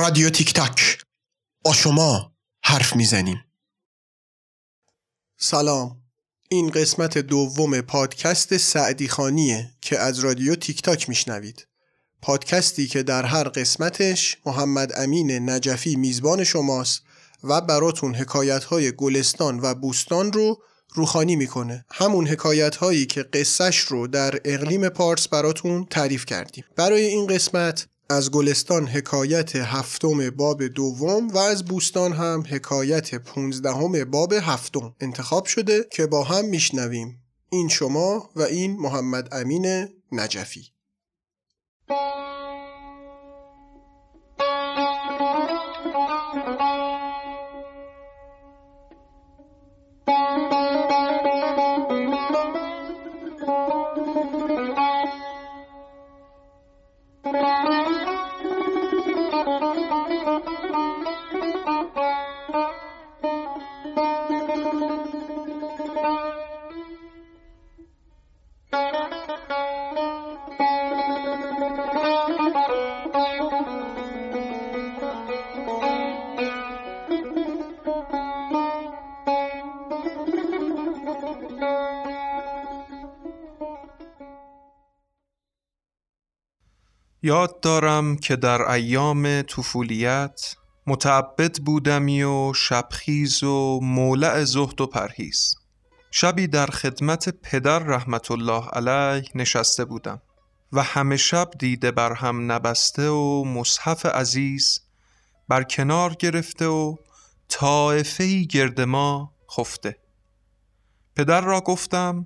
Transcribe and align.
رادیو 0.00 0.30
تیک 0.30 0.52
تاک. 0.54 0.98
با 1.64 1.72
شما 1.72 2.32
حرف 2.64 2.96
می‌زنیم. 2.96 3.44
سلام. 5.38 6.02
این 6.48 6.70
قسمت 6.70 7.18
دوم 7.18 7.80
پادکست 7.80 8.56
سعدی 8.56 9.08
خانیه 9.08 9.70
که 9.80 9.98
از 9.98 10.18
رادیو 10.18 10.54
تیک 10.54 10.82
تاک 10.82 11.08
میشنوید. 11.08 11.66
پادکستی 12.22 12.86
که 12.86 13.02
در 13.02 13.24
هر 13.24 13.48
قسمتش 13.48 14.36
محمد 14.46 14.92
امین 14.96 15.50
نجفی 15.50 15.96
میزبان 15.96 16.44
شماست 16.44 17.02
و 17.44 17.60
براتون 17.60 18.14
حکایت 18.14 18.64
های 18.64 18.92
گلستان 18.92 19.60
و 19.62 19.74
بوستان 19.74 20.32
رو 20.32 20.62
روخانی 20.94 21.36
می‌کنه. 21.36 21.84
همون 21.90 22.28
حکایت 22.28 22.76
هایی 22.76 23.06
که 23.06 23.22
قصهش 23.22 23.78
رو 23.78 24.06
در 24.06 24.40
اقلیم 24.44 24.88
پارس 24.88 25.28
براتون 25.28 25.84
تعریف 25.84 26.24
کردیم. 26.26 26.64
برای 26.76 27.04
این 27.04 27.26
قسمت 27.26 27.86
از 28.10 28.30
گلستان 28.30 28.86
حکایت 28.86 29.56
هفتم 29.56 30.30
باب 30.30 30.66
دوم 30.66 31.28
و 31.28 31.38
از 31.38 31.64
بوستان 31.64 32.12
هم 32.12 32.44
حکایت 32.50 33.14
پونزدهم 33.14 34.04
باب 34.04 34.32
هفتم 34.32 34.94
انتخاب 35.00 35.46
شده 35.46 35.86
که 35.92 36.06
با 36.06 36.24
هم 36.24 36.44
میشنویم. 36.44 37.22
این 37.50 37.68
شما 37.68 38.30
و 38.36 38.42
این 38.42 38.76
محمد 38.80 39.34
امین 39.34 39.88
نجفی. 40.12 40.72
یاد 87.22 87.60
دارم 87.60 88.16
که 88.16 88.36
در 88.36 88.62
ایام 88.62 89.42
طفولیت 89.42 90.56
متعبد 90.86 91.58
بودمی 91.58 92.22
و 92.22 92.52
شبخیز 92.54 93.42
و 93.42 93.80
مولع 93.82 94.44
زهد 94.44 94.80
و 94.80 94.86
پرهیز. 94.86 95.54
شبی 96.10 96.46
در 96.46 96.66
خدمت 96.66 97.28
پدر 97.28 97.78
رحمت 97.78 98.30
الله 98.30 98.68
علیه 98.68 99.30
نشسته 99.34 99.84
بودم 99.84 100.22
و 100.72 100.82
همه 100.82 101.16
شب 101.16 101.50
دیده 101.58 101.90
بر 101.90 102.12
هم 102.12 102.52
نبسته 102.52 103.08
و 103.08 103.44
مصحف 103.44 104.06
عزیز 104.06 104.80
بر 105.48 105.62
کنار 105.62 106.14
گرفته 106.14 106.66
و 106.66 106.96
طائفهی 107.48 108.46
گرد 108.46 108.80
ما 108.80 109.32
خفته. 109.56 109.96
پدر 111.16 111.40
را 111.40 111.60
گفتم 111.60 112.24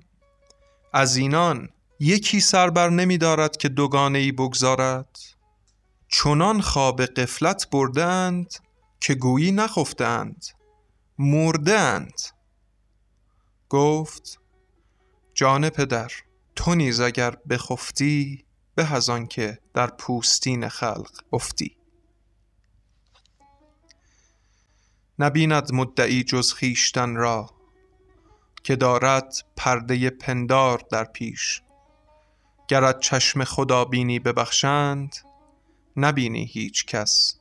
از 0.93 1.15
اینان 1.15 1.69
یکی 1.99 2.39
سربر 2.39 2.89
نمی 2.89 3.17
دارد 3.17 3.57
که 3.57 3.69
دوگانه 3.69 4.19
ای 4.19 4.31
بگذارد؟ 4.31 5.34
چنان 6.17 6.61
خواب 6.61 7.01
قفلت 7.01 7.69
بردند 7.69 8.53
که 8.99 9.15
گویی 9.15 9.51
نخفتند 9.51 10.45
مردند. 11.17 12.21
گفت 13.69 14.39
جان 15.33 15.69
پدر 15.69 16.11
تو 16.55 16.75
نیز 16.75 16.99
اگر 16.99 17.35
بخفتی 17.49 18.45
به 18.75 18.93
از 18.93 19.09
که 19.29 19.59
در 19.73 19.87
پوستین 19.87 20.69
خلق 20.69 21.11
افتی. 21.33 21.77
نبیند 25.19 25.73
مدعی 25.73 26.23
جز 26.23 26.53
خیشتن 26.53 27.15
را 27.15 27.49
که 28.63 28.75
دارد 28.75 29.33
پرده 29.55 30.09
پندار 30.09 30.81
در 30.91 31.03
پیش 31.03 31.61
گرد 32.67 32.99
چشم 32.99 33.43
خدا 33.43 33.85
بینی 33.85 34.19
ببخشند 34.19 35.15
نبینی 35.97 36.45
هیچ 36.45 36.85
کس 36.85 37.35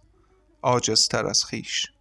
عاجزتر 0.62 1.26
از 1.26 1.44
خیش. 1.44 1.93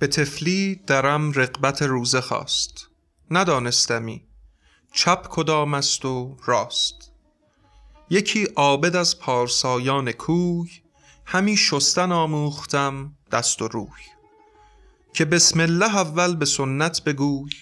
به 0.00 0.06
تفلی 0.06 0.80
درم 0.86 1.32
رقبت 1.32 1.82
روزه 1.82 2.20
خواست. 2.20 2.88
ندانستمی 3.30 4.24
چپ 4.92 5.26
کدام 5.28 5.74
است 5.74 6.04
و 6.04 6.36
راست. 6.46 7.12
یکی 8.10 8.44
عابد 8.44 8.96
از 8.96 9.18
پارسایان 9.18 10.12
کوی 10.12 10.70
همی 11.26 11.56
شستن 11.56 12.12
آموختم 12.12 13.12
دست 13.32 13.62
و 13.62 13.68
روی. 13.68 14.00
که 15.14 15.24
بسم 15.24 15.60
الله 15.60 15.96
اول 15.96 16.36
به 16.36 16.44
سنت 16.44 17.04
بگوی 17.04 17.52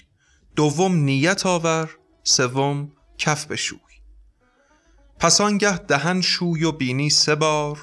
دوم 0.57 0.97
نیت 0.97 1.47
آور 1.47 1.91
سوم 2.23 2.93
کف 3.19 3.47
بشوی. 3.47 3.79
پس 5.19 5.41
آنگه 5.41 5.79
دهن 5.79 6.21
شوی 6.21 6.65
و 6.65 6.73
بینی 6.73 7.11
سه 7.11 7.35
بار 7.35 7.79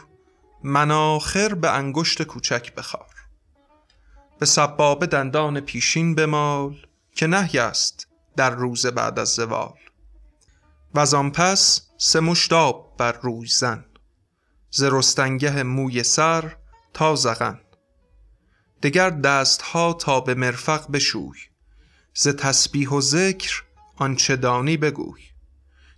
من 0.63 0.91
آخر 0.91 1.53
به 1.53 1.71
انگشت 1.71 2.23
کوچک 2.23 2.75
بخوار 2.75 3.14
به 4.39 4.45
سبابه 4.45 5.05
دندان 5.05 5.59
پیشین 5.59 6.15
بمال 6.15 6.75
که 7.15 7.27
نهی 7.27 7.59
است 7.59 8.07
در 8.35 8.49
روز 8.49 8.85
بعد 8.85 9.19
از 9.19 9.29
زوال. 9.29 9.73
و 10.95 11.15
آن 11.15 11.31
پس 11.31 11.81
سه 11.97 12.19
مشتاب 12.19 12.95
بر 12.97 13.11
روی 13.11 13.47
زن 13.47 13.85
ز 14.71 14.83
رستنگه 14.83 15.63
موی 15.63 16.03
سر 16.03 16.55
تا 16.93 17.15
زغن. 17.15 17.59
دگر 18.83 19.09
دستها 19.09 19.93
تا 19.93 20.19
به 20.19 20.33
مرفق 20.33 20.91
بشوی 20.91 21.39
ز 22.13 22.27
تسبیح 22.27 22.89
و 22.89 23.01
ذکر 23.01 23.63
آنچه 23.95 24.35
دانی 24.35 24.77
بگوی. 24.77 25.21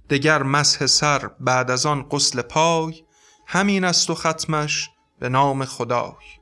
دگر 0.10 0.44
مسح 0.44 0.86
سر 0.86 1.28
بعد 1.40 1.72
از 1.72 1.86
آن 1.86 2.04
غسل 2.04 2.42
پای 2.42 3.04
همین 3.48 3.84
است 3.84 4.10
و 4.10 4.16
ختمش 4.16 4.90
به 5.20 5.30
نام 5.30 5.66
خدای. 5.66 6.37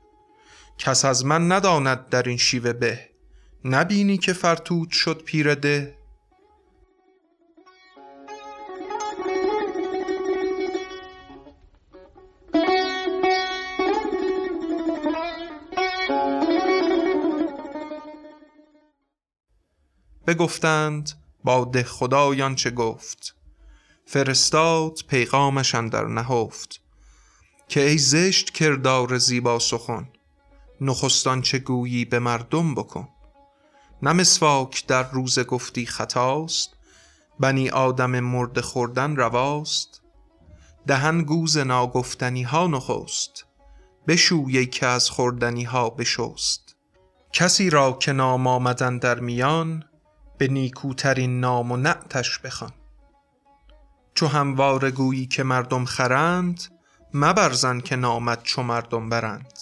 کس 0.78 1.04
از 1.04 1.24
من 1.24 1.52
نداند 1.52 2.08
در 2.08 2.22
این 2.22 2.36
شیوه 2.36 2.72
به. 2.72 3.10
نبینی 3.64 4.18
که 4.18 4.32
فرتود 4.32 4.90
شد 4.90 5.22
پیر 5.22 5.54
ده 5.54 5.98
بگفتند 20.26 21.10
با 21.44 21.64
ده 21.64 21.82
خدایان 21.82 22.54
چه 22.54 22.70
گفت؟ 22.70 23.36
فرستاد 24.06 24.98
پیغامش 25.08 25.74
در 25.74 26.04
نهفت. 26.04 26.80
که 27.68 27.80
ای 27.80 27.98
زشت 27.98 28.50
کردار 28.50 29.18
زیبا 29.18 29.58
سخن. 29.58 30.08
نخستان 30.80 31.42
چه 31.42 31.58
گویی 31.58 32.04
به 32.04 32.18
مردم 32.18 32.74
بکن. 32.74 33.08
نه 34.02 34.12
مسواک 34.12 34.86
در 34.86 35.10
روز 35.10 35.38
گفتی 35.38 35.86
خطاست 35.86 36.76
بنی 37.40 37.70
آدم 37.70 38.20
مرد 38.20 38.60
خوردن 38.60 39.16
رواست. 39.16 40.02
دهن 40.86 41.22
گوز 41.22 41.58
ناگفتنی 41.58 42.42
ها 42.42 42.66
نخست 42.66 43.46
بشویی 44.06 44.66
که 44.66 44.86
از 44.86 45.10
خوردنی 45.10 45.64
ها 45.64 45.90
بشست. 45.90 46.76
کسی 47.32 47.70
را 47.70 47.92
که 47.92 48.12
نام 48.12 48.46
آمدن 48.46 48.98
در 48.98 49.20
میان 49.20 49.84
به 50.38 50.48
نیکوترین 50.48 51.40
نام 51.40 51.72
و 51.72 51.76
نعتش 51.76 52.38
بخوان. 52.38 52.72
چو 54.14 54.26
همواره 54.26 54.90
گویی 54.90 55.26
که 55.26 55.42
مردم 55.42 55.84
خرند 55.84 56.62
مبرزن 57.14 57.80
که 57.80 57.96
نامد 57.96 58.42
چو 58.42 58.62
مردم 58.62 59.08
برند. 59.08 59.58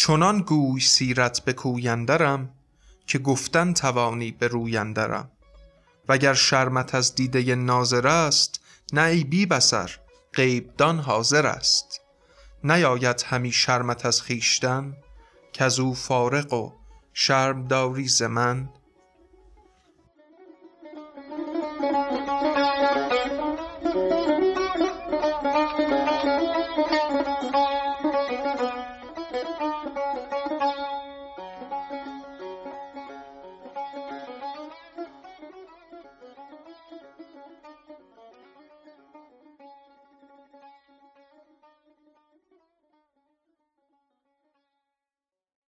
چنان 0.00 0.40
گوی 0.40 0.80
سیرت 0.80 1.40
به 1.40 1.52
کویندرم 1.52 2.50
که 3.06 3.18
گفتن 3.18 3.72
توانی 3.72 4.32
به 4.32 4.48
رویندرم 4.48 5.30
وگر 6.08 6.34
شرمت 6.34 6.94
از 6.94 7.14
دیده 7.14 7.54
ناظر 7.54 8.06
است 8.06 8.60
نه 8.92 9.02
ای 9.02 9.24
بی 9.24 9.46
بسر 9.46 9.90
غیبدان 10.34 10.98
حاضر 10.98 11.46
است. 11.46 12.00
نیاید 12.64 13.24
همی 13.26 13.52
شرمت 13.52 14.06
از 14.06 14.22
خیشتن 14.22 14.96
که 15.52 15.80
او 15.80 15.94
فارق 15.94 16.52
و 16.52 16.72
شرم 17.12 17.64
داری 17.64 18.08
ز 18.08 18.22
من. 18.22 18.68